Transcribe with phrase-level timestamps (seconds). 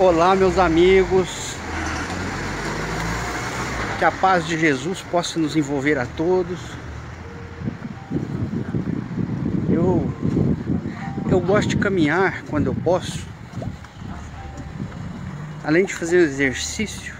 [0.00, 1.56] Olá, meus amigos.
[3.98, 6.60] Que a paz de Jesus possa nos envolver a todos.
[9.68, 10.08] Eu
[11.28, 13.26] eu gosto de caminhar quando eu posso.
[15.64, 17.12] Além de fazer exercício,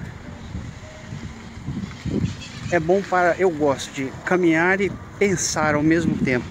[2.71, 4.89] é bom para eu gosto de caminhar e
[5.19, 6.47] pensar ao mesmo tempo.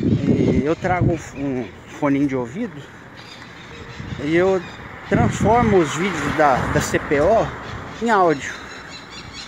[0.00, 1.68] E eu trago um
[2.00, 2.82] foninho de ouvido
[4.24, 4.60] e eu
[5.08, 7.48] transformo os vídeos da, da CPO
[8.02, 8.52] em áudio.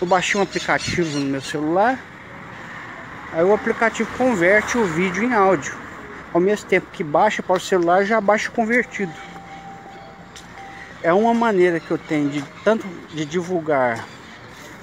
[0.01, 1.99] Eu baixei um aplicativo no meu celular,
[3.31, 5.75] aí o aplicativo converte o vídeo em áudio.
[6.33, 9.13] Ao mesmo tempo que baixa para o celular, já baixa convertido.
[11.03, 14.05] É uma maneira que eu tenho de tanto de divulgar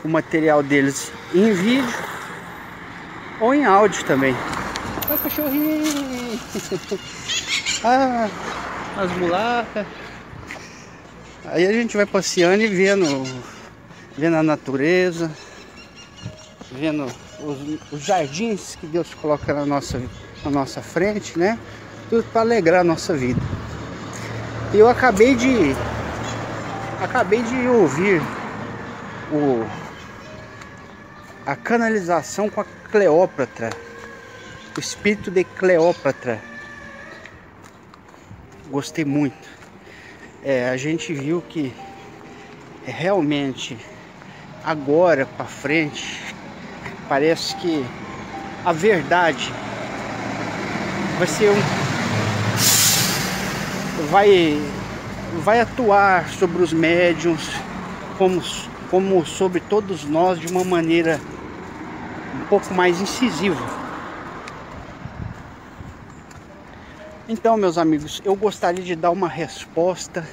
[0.05, 1.99] o material deles em vídeo
[3.41, 4.37] ou em áudio também.
[5.07, 6.41] Olha o cachorrinho!
[7.85, 8.29] ah,
[8.97, 9.87] as mulacas.
[11.51, 13.07] Aí a gente vai passeando e vendo,
[14.19, 15.31] vendo a natureza,
[16.73, 17.07] vendo
[17.41, 19.99] os, os jardins que Deus coloca na nossa,
[20.45, 21.59] na nossa frente, né?
[22.11, 23.41] Tudo para alegrar a nossa vida.
[24.75, 25.75] E eu acabei de
[27.01, 28.21] acabei de ouvir
[29.33, 29.65] o
[31.47, 33.71] a canalização com a Cleópatra,
[34.77, 36.43] o espírito de Cleópatra.
[38.71, 39.58] Gostei muito
[40.45, 41.73] é, a gente viu que
[42.85, 43.77] realmente
[44.65, 46.35] agora para frente
[47.09, 47.85] parece que
[48.65, 49.53] a verdade
[51.19, 51.63] vai ser um
[54.11, 54.61] vai
[55.45, 57.51] vai atuar sobre os médiums
[58.17, 58.43] como
[58.91, 61.21] como sobre todos nós de uma maneira
[62.35, 63.88] um pouco mais incisiva
[67.31, 70.27] Então, meus amigos, eu gostaria de dar uma resposta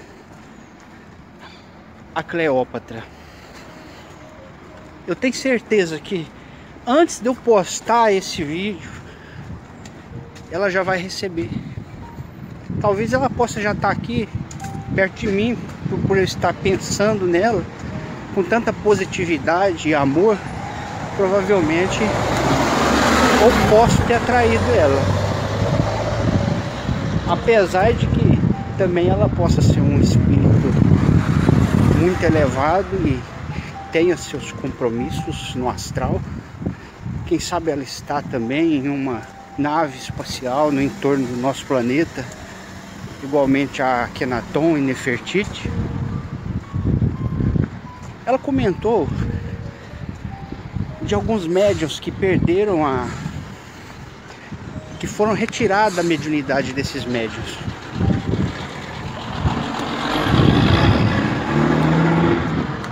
[2.15, 3.03] a Cleópatra.
[5.05, 6.25] Eu tenho certeza que
[6.87, 8.89] antes de eu postar esse vídeo,
[10.49, 11.49] ela já vai receber.
[12.79, 14.29] Talvez ela possa já estar aqui
[14.95, 15.57] perto de mim
[15.89, 17.61] por, por eu estar pensando nela
[18.33, 20.37] com tanta positividade e amor.
[21.17, 21.99] Provavelmente
[23.41, 25.24] eu posso ter atraído ela
[27.27, 28.39] apesar de que
[28.77, 30.45] também ela possa ser um espírito
[31.99, 33.19] muito elevado e
[33.91, 36.21] tenha seus compromissos no astral.
[37.25, 39.21] Quem sabe ela está também em uma
[39.57, 42.23] nave espacial no entorno do nosso planeta,
[43.23, 45.69] igualmente a Kenaton e Nefertiti.
[48.25, 49.07] Ela comentou
[51.01, 53.07] de alguns médios que perderam a
[55.05, 57.59] que foram retiradas da mediunidade desses médios.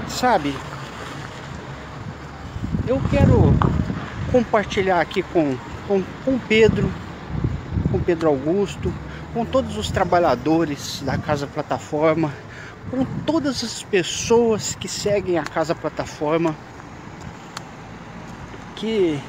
[0.08, 0.56] Sabe,
[2.88, 3.52] eu quero
[4.32, 5.58] compartilhar aqui com,
[5.88, 6.94] com, com Pedro,
[7.92, 8.94] com Pedro Augusto,
[9.34, 12.32] com todos os trabalhadores da Casa Plataforma,
[12.92, 16.56] com todas as pessoas que seguem a Casa Plataforma,
[18.76, 19.20] que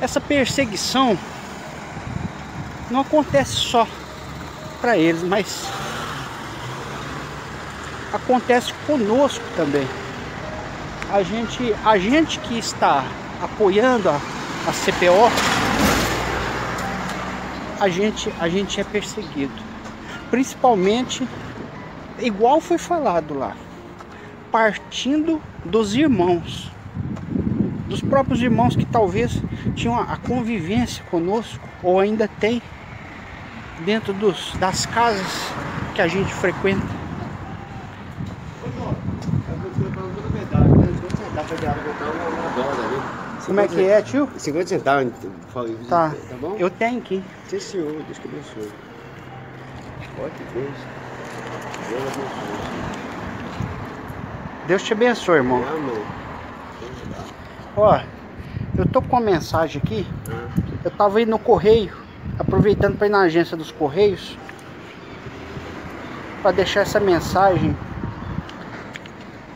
[0.00, 1.16] essa perseguição
[2.92, 3.88] não acontece só
[4.80, 5.66] para eles, mas
[8.12, 9.86] acontece conosco também.
[11.10, 13.04] A gente, a gente que está
[13.42, 15.30] apoiando a, a CPO,
[17.80, 19.52] a gente, a gente é perseguido.
[20.30, 21.26] Principalmente,
[22.18, 23.56] igual foi falado lá,
[24.50, 26.70] partindo dos irmãos,
[27.88, 29.42] dos próprios irmãos que talvez
[29.74, 32.62] tinham a convivência conosco ou ainda tem
[33.82, 35.26] dentro dos, das casas
[35.94, 36.86] que a gente frequenta.
[43.44, 44.28] Como é que é, tio?
[44.36, 45.12] 50 centavos.
[45.88, 46.10] Tá.
[46.10, 46.56] tá bom?
[46.58, 47.22] Eu tenho aqui.
[47.48, 47.92] Sim, senhor.
[48.04, 48.72] Deus que abençoe.
[50.54, 50.72] Deus.
[51.88, 52.92] Deus abençoe.
[54.66, 55.62] Deus te abençoe, irmão.
[57.76, 58.00] Ó,
[58.78, 60.06] eu tô com uma mensagem aqui.
[60.30, 60.48] Ah.
[60.84, 62.01] Eu tava indo no correio
[62.38, 64.36] aproveitando para ir na agência dos Correios
[66.42, 67.76] para deixar essa mensagem.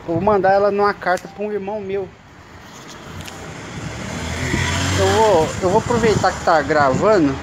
[0.07, 2.07] vou mandar ela numa carta para um irmão meu.
[4.99, 7.35] Eu vou, eu vou aproveitar que tá gravando.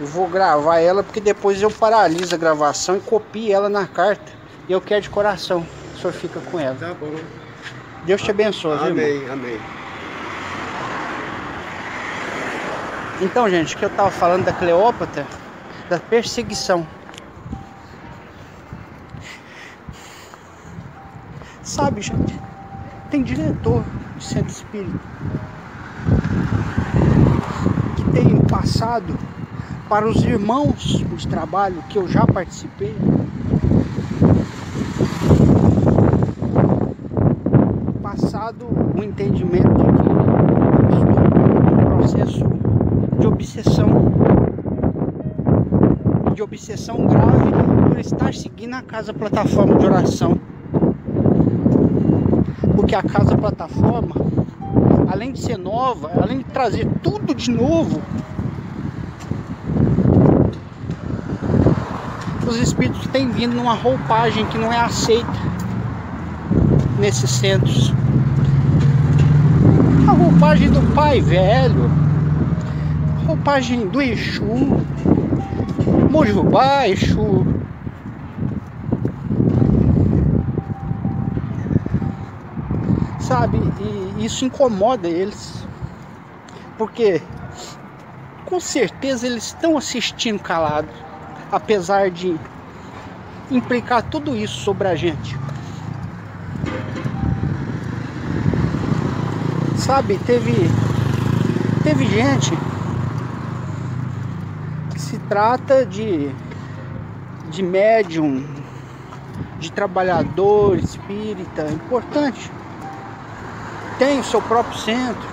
[0.00, 4.32] Eu vou gravar ela porque depois eu paraliso a gravação e copio ela na carta.
[4.68, 5.66] E eu quero de coração.
[5.94, 6.76] O senhor fica com ela.
[6.78, 7.14] Tá bom.
[8.04, 9.60] Deus te abençoe, Amém, viu, amém.
[13.20, 15.26] Então, gente, que eu tava falando da Cleópatra,
[15.88, 16.86] da perseguição.
[21.62, 22.38] Sabe, gente,
[23.10, 23.82] tem diretor
[24.16, 24.98] de centro espírita
[27.96, 29.18] que tem passado
[29.88, 32.94] para os irmãos os trabalhos que eu já participei.
[38.00, 40.07] Passado o um entendimento de que
[43.38, 43.88] obsessão,
[46.34, 47.52] de obsessão grave
[47.88, 50.40] por estar seguindo a casa plataforma de oração.
[52.74, 54.16] Porque a casa plataforma,
[55.08, 58.02] além de ser nova, além de trazer tudo de novo,
[62.44, 65.30] os espíritos têm vindo numa roupagem que não é aceita
[66.98, 67.94] nesses centros.
[70.08, 72.07] A roupagem do pai velho,
[73.28, 74.42] roupagem do Exu,
[76.10, 77.44] Mojubá, Exu.
[83.20, 83.58] Sabe,
[84.16, 85.66] e isso incomoda eles.
[86.78, 87.20] Porque
[88.46, 90.94] com certeza eles estão assistindo calados
[91.52, 92.34] apesar de
[93.50, 95.36] implicar tudo isso sobre a gente.
[99.76, 100.54] Sabe, teve
[101.82, 102.56] teve gente
[105.08, 106.30] se trata de
[107.50, 108.44] de médium,
[109.58, 112.50] de trabalhador espírita, importante.
[113.98, 115.28] Tem o seu próprio centro.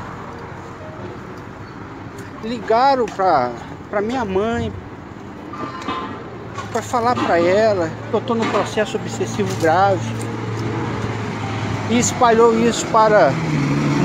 [2.42, 4.72] Ligaram para minha mãe,
[6.72, 10.10] para falar para ela que eu estou num processo obsessivo grave
[11.90, 13.32] e espalhou isso para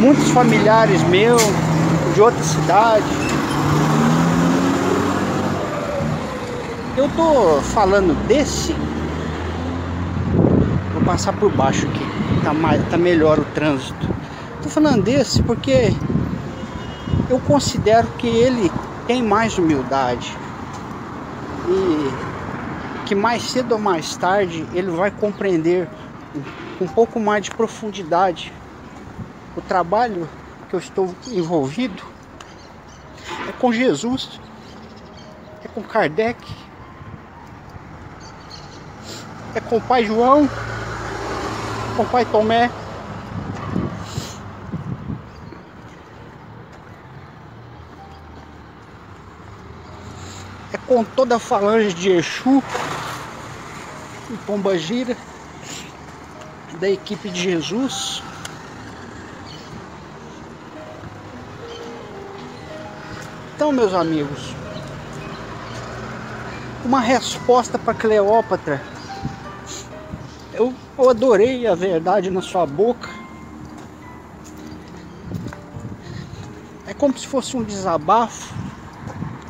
[0.01, 1.43] muitos familiares meus
[2.15, 3.20] de outra cidade.
[6.97, 8.75] Eu tô falando desse.
[10.93, 12.45] Vou passar por baixo aqui.
[12.45, 14.09] Tá, mais, tá melhor o trânsito.
[14.63, 15.93] Tô falando desse porque
[17.29, 18.71] eu considero que ele
[19.07, 20.37] tem mais humildade.
[21.69, 25.89] E que mais cedo ou mais tarde ele vai compreender
[26.79, 28.53] com um pouco mais de profundidade
[29.57, 30.29] o trabalho
[30.69, 32.03] que eu estou envolvido
[33.49, 34.41] é com Jesus,
[35.65, 36.39] é com Kardec,
[39.65, 40.49] é com o Pai João,
[41.97, 42.71] com o Pai Tomé.
[50.73, 52.63] É com toda a falange de Exu
[54.31, 55.17] em Pomba Gira,
[56.79, 58.23] da equipe de Jesus.
[63.55, 64.55] Então, meus amigos,
[66.85, 68.81] uma resposta para Cleópatra.
[70.99, 73.09] Eu, adorei a verdade na sua boca.
[76.87, 78.55] É como se fosse um desabafo.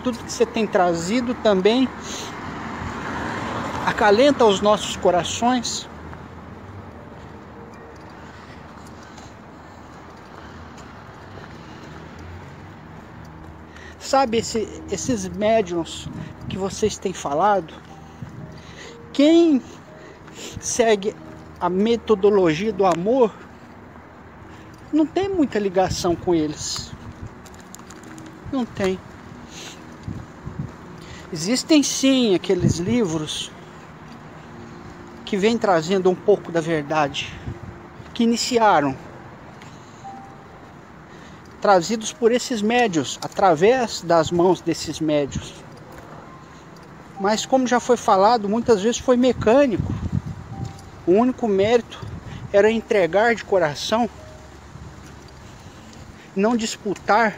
[0.05, 1.89] Tudo que você tem trazido também
[3.87, 5.89] acalenta os nossos corações.
[13.99, 16.09] Sabe esse, esses médiums
[16.49, 17.75] que vocês têm falado?
[19.13, 19.63] Quem
[20.61, 21.15] segue
[21.61, 23.33] a metodologia do amor
[24.91, 26.91] não tem muita ligação com eles.
[28.51, 28.99] Não tem.
[31.33, 33.53] Existem sim aqueles livros
[35.25, 37.33] que vem trazendo um pouco da verdade,
[38.13, 38.97] que iniciaram,
[41.61, 45.55] trazidos por esses médios, através das mãos desses médios.
[47.21, 49.95] Mas como já foi falado, muitas vezes foi mecânico.
[51.11, 52.07] O único mérito
[52.53, 54.09] era entregar de coração,
[56.37, 57.37] não disputar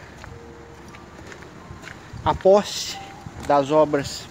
[2.22, 2.98] a posse
[3.48, 4.28] das obras.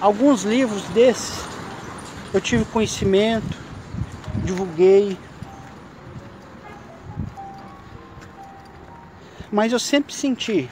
[0.00, 1.40] Alguns livros desses
[2.32, 3.58] eu tive conhecimento,
[4.44, 5.18] divulguei.
[9.50, 10.70] Mas eu sempre senti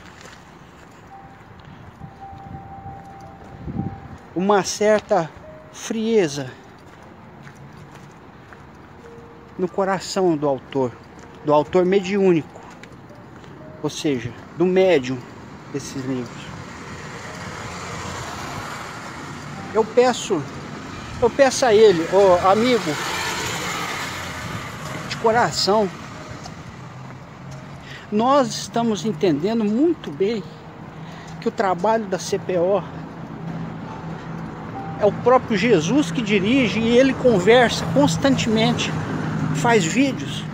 [4.39, 5.29] uma certa
[5.73, 6.49] frieza
[9.59, 10.93] no coração do autor,
[11.45, 12.61] do autor mediúnico,
[13.83, 15.19] ou seja, do médium
[15.73, 16.47] desses livros.
[19.75, 20.41] eu peço,
[21.21, 22.95] eu peço a ele, oh, amigo,
[25.09, 25.91] de coração,
[28.11, 30.45] nós estamos entendendo muito bem
[31.41, 32.83] que o trabalho da CPO
[35.01, 38.91] É o próprio Jesus que dirige e ele conversa constantemente,
[39.55, 40.45] faz vídeos.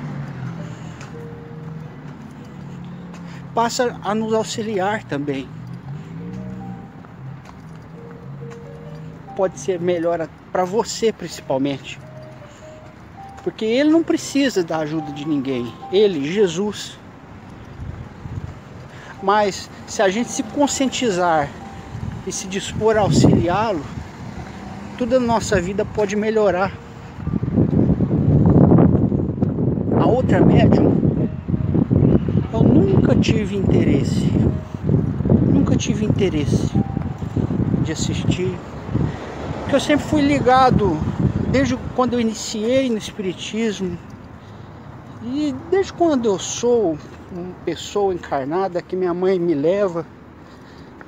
[3.55, 5.49] Passa a nos auxiliar também.
[9.35, 11.99] Pode ser melhor para você principalmente.
[13.43, 15.73] Porque ele não precisa da ajuda de ninguém.
[15.91, 16.99] Ele, Jesus.
[19.23, 21.49] Mas se a gente se conscientizar
[22.27, 23.85] e se dispor a auxiliá-lo,
[24.97, 26.73] tudo na nossa vida pode melhorar.
[29.99, 30.95] A outra médium,
[32.53, 34.31] eu nunca tive interesse,
[35.53, 36.71] nunca tive interesse
[37.83, 38.55] de assistir,
[39.61, 40.97] porque eu sempre fui ligado,
[41.51, 43.99] desde quando eu iniciei no Espiritismo,
[45.23, 46.97] e desde quando eu sou
[47.33, 50.07] uma pessoa encarnada que minha mãe me leva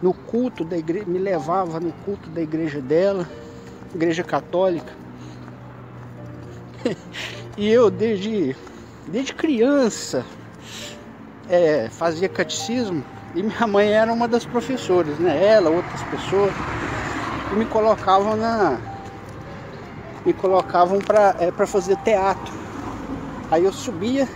[0.03, 3.29] no culto da igreja, me levava no culto da igreja dela,
[3.95, 4.93] igreja católica.
[7.57, 8.57] e eu desde,
[9.07, 10.25] desde criança
[11.49, 15.45] é, fazia catecismo e minha mãe era uma das professoras, né?
[15.45, 16.53] Ela, outras pessoas,
[17.53, 18.79] e me colocavam na.
[20.25, 22.53] Me colocavam para é, fazer teatro.
[23.51, 24.27] Aí eu subia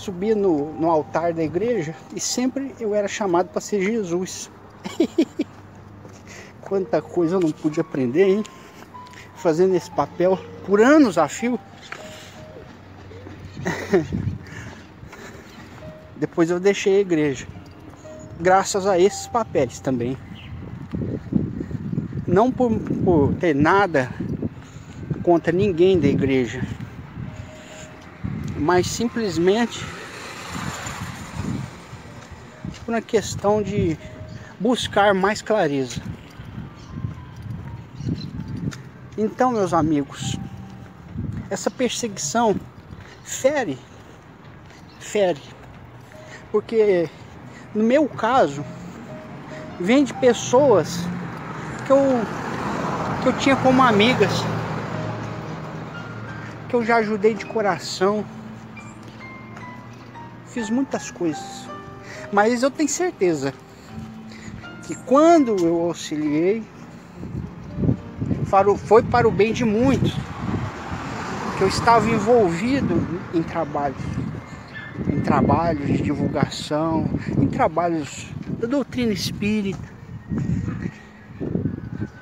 [0.00, 4.50] subia no, no altar da igreja e sempre eu era chamado para ser Jesus.
[6.70, 8.42] Quanta coisa eu não pude aprender, hein?
[9.34, 11.60] Fazendo esse papel por anos a fio.
[16.16, 17.46] Depois eu deixei a igreja.
[18.40, 20.16] Graças a esses papéis também.
[22.26, 22.70] Não por,
[23.04, 24.10] por ter nada
[25.22, 26.62] contra ninguém da igreja
[28.60, 29.82] mas simplesmente
[32.84, 33.96] por uma questão de
[34.58, 36.02] buscar mais clareza.
[39.22, 40.38] Então, meus amigos,
[41.50, 42.56] essa perseguição
[43.22, 43.78] fere,
[44.98, 45.42] fere,
[46.50, 47.06] porque
[47.74, 48.64] no meu caso
[49.78, 51.00] vem de pessoas
[51.84, 51.98] que eu
[53.20, 54.32] que eu tinha como amigas,
[56.70, 58.24] que eu já ajudei de coração
[60.46, 61.68] fiz muitas coisas.
[62.32, 63.52] Mas eu tenho certeza
[64.86, 66.64] que quando eu auxiliei,
[68.76, 70.12] foi para o bem de muitos.
[71.56, 73.00] Que eu estava envolvido
[73.34, 74.02] em trabalhos,
[75.12, 78.26] em trabalhos de divulgação, em trabalhos
[78.58, 79.88] da doutrina espírita.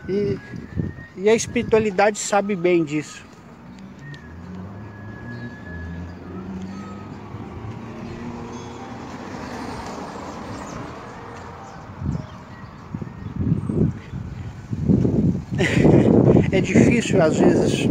[0.08, 0.38] E,
[1.16, 3.27] e a espiritualidade sabe bem disso.
[16.59, 17.87] É difícil às vezes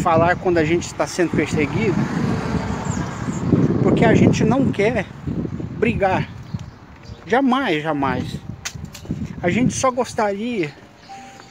[0.00, 1.96] falar quando a gente está sendo perseguido,
[3.82, 5.04] porque a gente não quer
[5.76, 6.28] brigar.
[7.26, 8.36] Jamais, jamais.
[9.42, 10.72] A gente só gostaria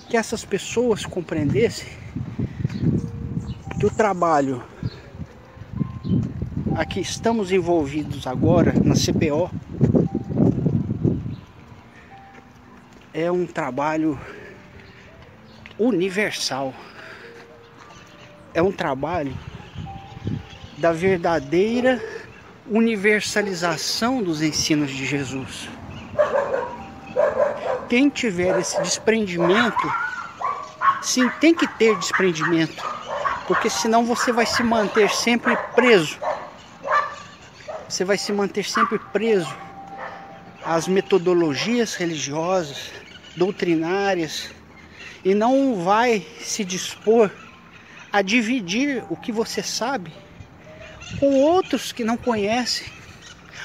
[0.07, 1.89] que essas pessoas compreendessem
[3.77, 4.63] que o trabalho
[6.73, 9.51] a que estamos envolvidos agora na CPO
[13.13, 14.17] é um trabalho
[15.87, 16.73] universal.
[18.53, 19.35] É um trabalho
[20.77, 22.01] da verdadeira
[22.69, 25.69] universalização dos ensinos de Jesus.
[27.89, 29.91] Quem tiver esse desprendimento,
[31.01, 32.83] sim, tem que ter desprendimento,
[33.47, 36.17] porque senão você vai se manter sempre preso.
[37.89, 39.53] Você vai se manter sempre preso
[40.63, 42.91] às metodologias religiosas,
[43.35, 44.49] doutrinárias,
[45.23, 47.31] e não vai se dispor
[48.11, 50.11] a dividir o que você sabe
[51.19, 52.87] com outros que não conhecem,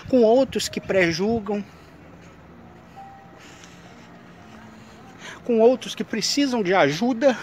[0.09, 1.65] com outros que prejulgam,
[5.45, 7.39] com outros que precisam de ajuda.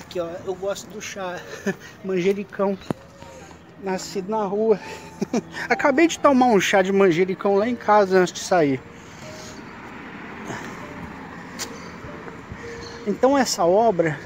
[0.00, 1.40] Aqui ó, eu gosto do chá
[2.04, 2.78] manjericão
[3.82, 4.78] nascido na rua.
[5.68, 8.80] Acabei de tomar um chá de manjericão lá em casa antes de sair.
[13.06, 14.18] Então essa obra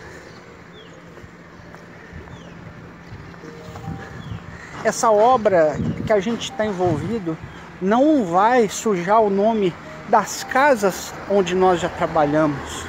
[4.85, 5.77] essa obra
[6.07, 7.39] que a gente está envolvido
[7.81, 9.73] não vai sujar o nome
[10.09, 12.85] das casas onde nós já trabalhamos.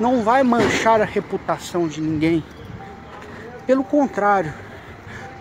[0.00, 2.42] Não vai manchar a reputação de ninguém.
[3.66, 4.52] Pelo contrário,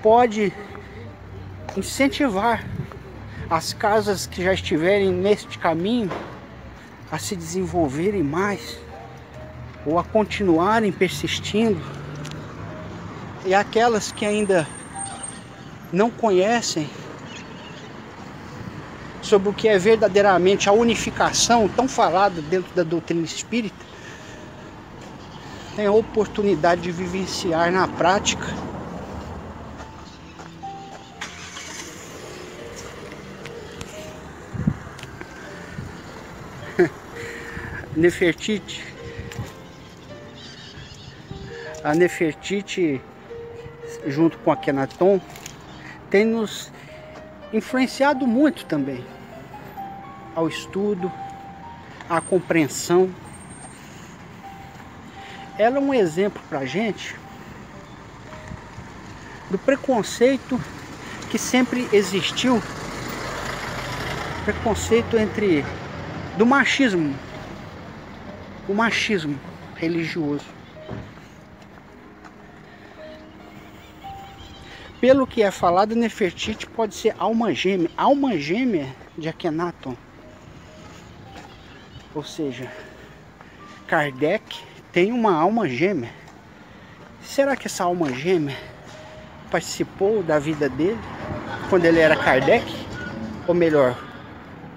[0.03, 0.53] pode
[1.75, 2.63] incentivar
[3.49, 6.11] as casas que já estiverem neste caminho
[7.11, 8.77] a se desenvolverem mais
[9.85, 11.81] ou a continuarem persistindo
[13.45, 14.67] e aquelas que ainda
[15.91, 16.89] não conhecem
[19.21, 23.85] sobre o que é verdadeiramente a unificação tão falada dentro da doutrina espírita,
[25.75, 28.45] tem a oportunidade de vivenciar na prática.
[37.95, 38.90] Nefertiti
[41.83, 43.01] a Nefertiti
[44.07, 45.19] junto com a Kenaton
[46.09, 46.71] tem nos
[47.51, 49.03] influenciado muito também
[50.35, 51.11] ao estudo,
[52.09, 53.09] à compreensão.
[55.57, 57.15] Ela é um exemplo para a gente
[59.49, 60.59] do preconceito
[61.29, 62.61] que sempre existiu
[64.45, 65.63] preconceito entre
[66.37, 67.13] do machismo
[68.67, 69.37] o machismo
[69.75, 70.45] religioso
[75.01, 79.97] pelo que é falado, Nefertiti pode ser alma gêmea, alma gêmea de Akhenaton.
[82.13, 82.71] Ou seja,
[83.87, 84.59] Kardec
[84.91, 86.11] tem uma alma gêmea.
[87.23, 88.55] Será que essa alma gêmea
[89.49, 90.99] participou da vida dele
[91.67, 92.63] quando ele era Kardec?
[93.47, 93.97] Ou melhor,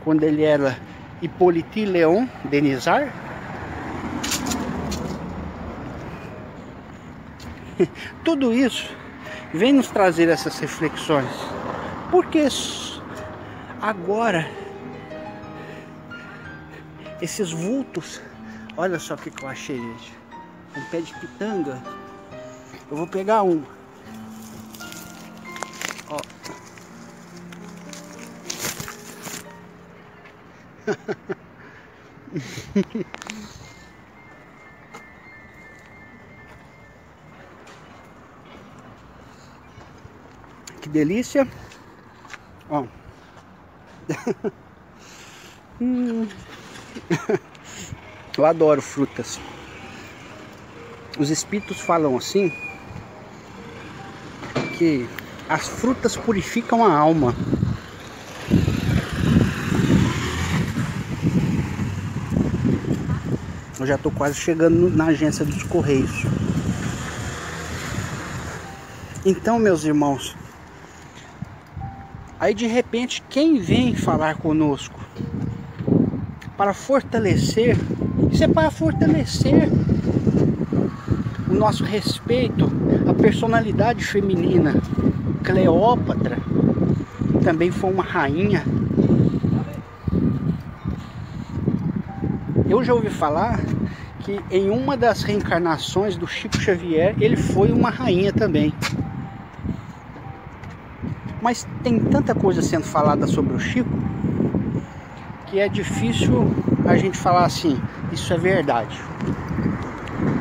[0.05, 0.79] quando ele era
[1.21, 3.13] Hippolyte Leon Denizar?
[8.25, 9.04] Tudo isso
[9.55, 11.31] vem nos trazer essas reflexões.
[12.11, 12.49] Porque
[13.81, 14.47] agora
[17.23, 18.21] esses vultos,
[18.77, 20.13] olha só o que, eu achei, gente.
[20.77, 21.81] Um pé de pitanga.
[22.91, 23.63] Eu vou pegar um.
[26.11, 26.21] Ó.
[40.95, 41.47] delícia.
[42.71, 42.87] Ó.
[45.81, 46.29] hum.
[48.39, 49.41] Eu adoro frutas.
[51.19, 52.53] Os espíritos falam assim
[54.77, 55.09] que
[55.49, 57.35] as frutas purificam a alma.
[63.79, 66.25] Eu já estou quase chegando na agência dos Correios.
[69.25, 70.37] Então, meus irmãos,
[72.45, 75.01] Aí de repente, quem vem falar conosco
[76.59, 77.75] para fortalecer,
[78.31, 79.71] isso é para fortalecer
[81.49, 82.71] o nosso respeito
[83.09, 84.75] à personalidade feminina.
[85.43, 86.37] Cleópatra
[87.43, 88.63] também foi uma rainha.
[92.69, 93.59] Eu já ouvi falar
[94.21, 98.71] que em uma das reencarnações do Chico Xavier, ele foi uma rainha também.
[101.45, 103.91] Mas tem tanta coisa sendo falada sobre o Chico
[105.47, 106.51] que é difícil
[106.87, 107.79] a gente falar assim,
[108.11, 108.99] isso é verdade.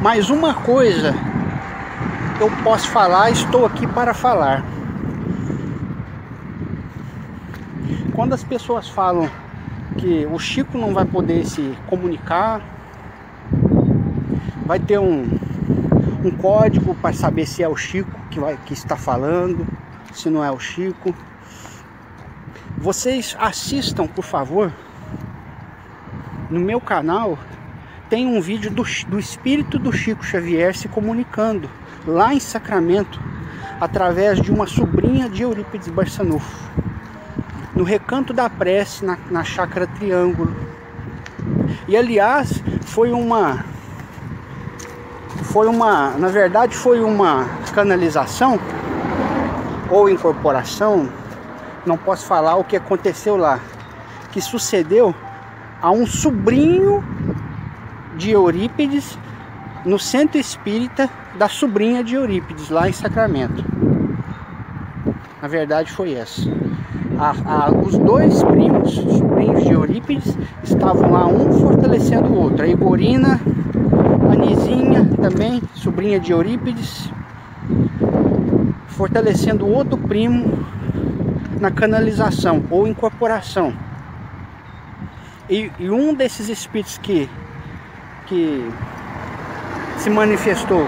[0.01, 1.13] Mas uma coisa
[2.39, 4.63] eu posso falar, estou aqui para falar.
[8.15, 9.29] Quando as pessoas falam
[9.97, 12.61] que o Chico não vai poder se comunicar,
[14.65, 15.29] vai ter um,
[16.23, 19.82] um código para saber se é o Chico que, vai, que está falando
[20.13, 21.13] se não é o Chico.
[22.77, 24.71] Vocês assistam, por favor.
[26.49, 27.37] No meu canal
[28.09, 31.69] tem um vídeo do, do espírito do Chico Xavier se comunicando
[32.05, 33.19] lá em Sacramento
[33.79, 36.71] através de uma sobrinha de Eurípides Barçanufo.
[37.75, 40.55] No recanto da prece, na, na chácara Triângulo.
[41.87, 43.65] E aliás, foi uma
[45.43, 48.59] foi uma, na verdade foi uma canalização
[49.93, 51.07] ou incorporação,
[51.85, 53.59] não posso falar o que aconteceu lá,
[54.31, 55.13] que sucedeu
[55.81, 57.03] a um sobrinho
[58.15, 59.17] de Eurípides
[59.85, 63.63] no centro espírita da sobrinha de Eurípides, lá em Sacramento.
[65.41, 66.41] Na verdade foi essa.
[67.19, 72.63] A, a, os dois primos, sobrinhos de Eurípides, estavam lá um fortalecendo o outro.
[72.63, 73.39] A Igorina,
[74.31, 77.11] a Nizinha também, sobrinha de Eurípides,
[78.93, 80.65] fortalecendo outro primo
[81.59, 83.73] na canalização ou incorporação.
[85.49, 87.29] E, e, um desses espíritos que,
[88.27, 88.69] que
[89.97, 90.87] se manifestou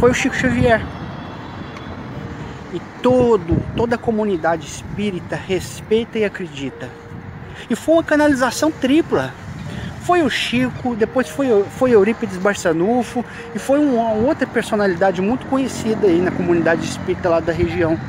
[0.00, 0.84] foi o Chico Xavier.
[2.72, 6.88] E todo, toda a comunidade espírita respeita e acredita.
[7.70, 9.32] E foi uma canalização tripla.
[10.08, 13.22] Foi o Chico, depois foi, foi Eurípides Barçanufo
[13.54, 18.00] e foi uma outra personalidade muito conhecida aí na comunidade espírita lá da região.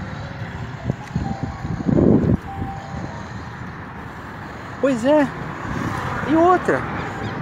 [4.79, 5.27] Pois é.
[6.31, 6.81] E outra,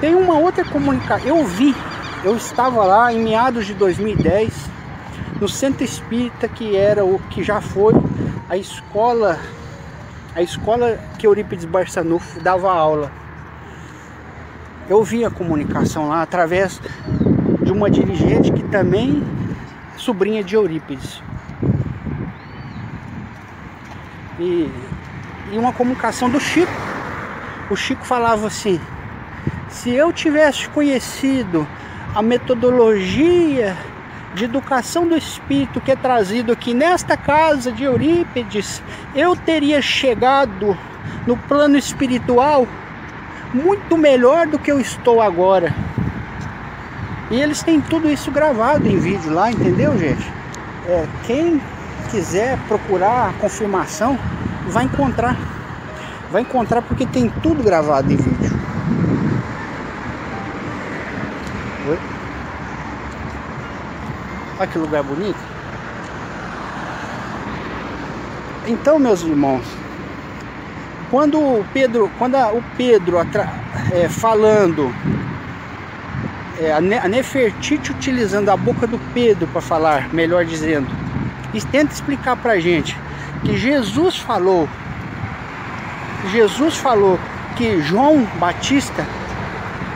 [0.01, 1.27] tem uma outra comunicação.
[1.27, 1.75] Eu vi,
[2.23, 4.51] eu estava lá em meados de 2010,
[5.39, 7.93] no centro espírita que era o que já foi
[8.49, 9.37] a escola,
[10.33, 13.26] a escola que Eurípides Barçanufo dava aula.
[14.89, 16.81] Eu vi a comunicação lá através
[17.61, 19.23] de uma dirigente que também
[19.95, 21.21] é sobrinha de Eurípides.
[24.39, 24.69] E,
[25.51, 26.71] e uma comunicação do Chico
[27.69, 28.79] o Chico falava assim:
[29.69, 31.67] se eu tivesse conhecido
[32.15, 33.75] a metodologia
[34.33, 38.81] de educação do espírito que é trazido aqui nesta casa de Eurípides,
[39.15, 40.77] eu teria chegado
[41.25, 42.67] no plano espiritual
[43.63, 45.73] muito melhor do que eu estou agora.
[47.29, 50.31] E eles têm tudo isso gravado em vídeo lá, entendeu, gente?
[50.85, 51.61] É, quem
[52.09, 54.17] quiser procurar a confirmação
[54.67, 55.35] vai encontrar.
[56.31, 58.51] Vai encontrar porque tem tudo gravado em vídeo.
[61.89, 61.99] Oi?
[64.59, 65.39] Olha que lugar bonito.
[68.67, 69.65] Então, meus irmãos,
[71.09, 73.17] quando o Pedro, quando a, o Pedro
[73.91, 74.93] é, falando,
[76.59, 80.87] é, a, a Nefertiti utilizando a boca do Pedro para falar, melhor dizendo,
[81.53, 82.97] e tenta explicar para gente
[83.43, 84.67] que Jesus falou
[86.31, 87.19] Jesus falou
[87.55, 89.05] que João Batista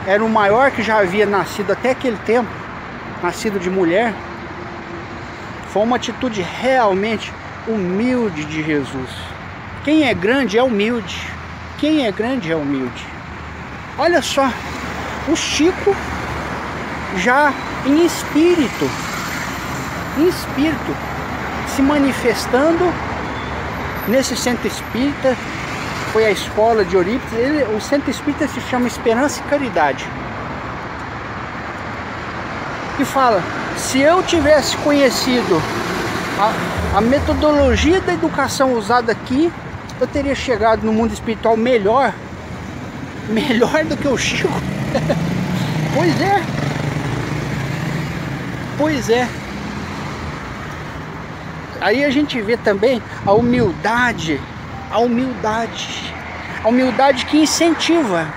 [0.06, 2.48] era o maior que já havia nascido até aquele tempo,
[3.22, 4.14] nascido de mulher,
[5.68, 7.32] foi uma atitude realmente
[7.66, 9.10] humilde de Jesus.
[9.84, 11.28] Quem é grande é humilde.
[11.78, 13.04] Quem é grande é humilde.
[13.98, 14.48] Olha só,
[15.28, 15.94] o Chico
[17.16, 17.52] já
[17.84, 18.88] em espírito,
[20.18, 20.96] em espírito,
[21.74, 22.92] se manifestando
[24.06, 25.36] nesse centro espírita,
[26.12, 30.06] foi a escola de Eurípides, ele, o centro espírita se chama Esperança e Caridade.
[33.00, 33.42] E fala,
[33.76, 35.60] se eu tivesse conhecido
[36.38, 39.50] a, a metodologia da educação usada aqui,
[40.00, 42.12] eu teria chegado no mundo espiritual melhor,
[43.28, 44.52] melhor do que o Chico.
[45.94, 46.42] pois é.
[48.78, 49.28] Pois é.
[51.80, 54.40] Aí a gente vê também a humildade
[54.92, 56.14] a humildade.
[56.62, 58.28] A humildade que incentiva,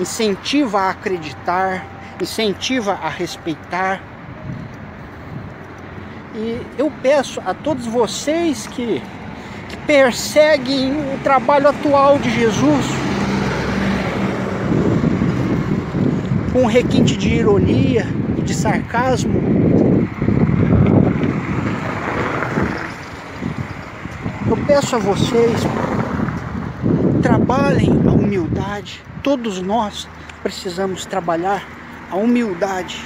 [0.00, 1.86] incentiva a acreditar,
[2.20, 4.00] incentiva a respeitar.
[6.34, 9.02] E eu peço a todos vocês que,
[9.86, 12.86] perseguem o trabalho atual de Jesus
[16.52, 19.46] com um requinte de ironia e de sarcasmo,
[24.48, 25.60] Eu peço a vocês,
[27.20, 29.02] trabalhem a humildade.
[29.20, 30.08] Todos nós
[30.40, 31.66] precisamos trabalhar
[32.10, 33.04] a humildade.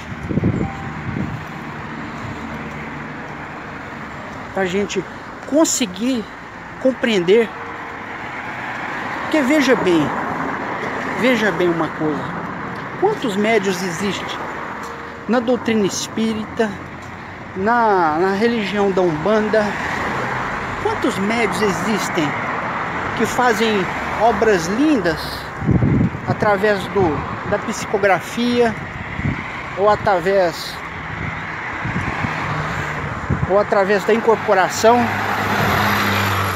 [4.53, 5.03] Para a gente
[5.49, 6.23] conseguir
[6.81, 7.49] compreender.
[9.23, 10.07] Porque veja bem,
[11.19, 12.23] veja bem uma coisa.
[12.99, 14.39] Quantos médios existem
[15.27, 16.69] na doutrina espírita,
[17.55, 19.65] na, na religião da Umbanda,
[20.83, 22.27] Quantos médios existem
[23.17, 23.85] que fazem
[24.19, 25.19] obras lindas
[26.27, 28.73] através do, da psicografia
[29.77, 30.75] ou através
[33.47, 34.97] ou através da incorporação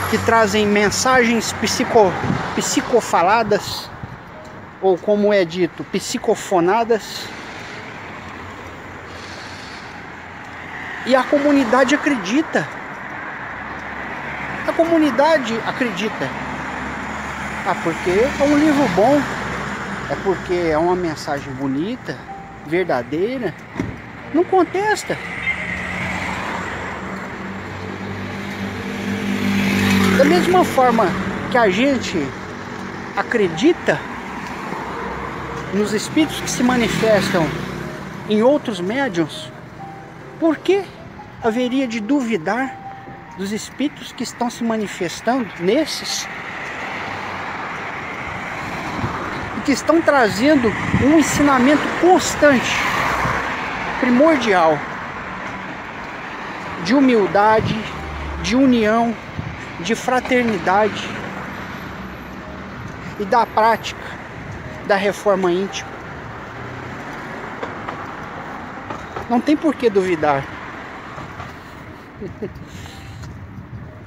[0.09, 2.11] que trazem mensagens psico,
[2.55, 3.89] psicofaladas
[4.81, 7.27] ou como é dito, psicofonadas
[11.05, 12.67] e a comunidade acredita
[14.67, 16.27] a comunidade acredita.
[17.67, 19.21] Ah, porque é um livro bom,
[20.09, 22.17] é porque é uma mensagem bonita,
[22.65, 23.53] verdadeira.
[24.33, 25.17] Não contesta.
[30.35, 31.05] Mesma forma
[31.49, 32.27] que a gente
[33.15, 33.97] acredita
[35.73, 37.47] nos espíritos que se manifestam
[38.29, 39.49] em outros médiums,
[40.37, 40.83] por que
[41.41, 42.69] haveria de duvidar
[43.37, 46.27] dos espíritos que estão se manifestando nesses?
[49.57, 50.67] E que estão trazendo
[51.01, 52.75] um ensinamento constante,
[54.01, 54.77] primordial,
[56.83, 57.79] de humildade,
[58.43, 59.15] de união,
[59.79, 61.09] de fraternidade
[63.19, 64.01] e da prática
[64.87, 65.89] da reforma íntima.
[69.29, 70.45] Não tem por que duvidar.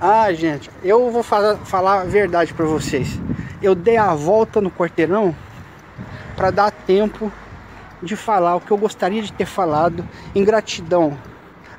[0.01, 3.21] ah, gente, eu vou falar, falar a verdade para vocês.
[3.61, 5.35] Eu dei a volta no quarteirão
[6.37, 7.33] para dar tempo
[8.01, 11.19] de falar o que eu gostaria de ter falado em gratidão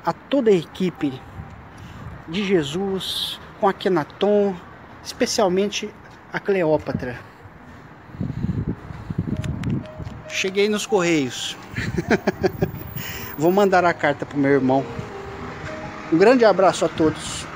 [0.04, 1.18] a toda a equipe
[2.28, 4.56] de Jesus, com a Kenaton,
[5.04, 5.90] especialmente
[6.32, 7.20] a Cleópatra.
[10.28, 11.56] Cheguei nos Correios.
[13.36, 14.84] Vou mandar a carta pro meu irmão.
[16.10, 17.49] Um grande abraço a todos.